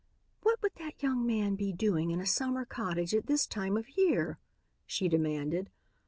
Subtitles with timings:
[0.41, 3.87] "What would that young man be doing in a summer cottage at this time of
[3.95, 4.39] year?"
[4.87, 5.69] she demanded.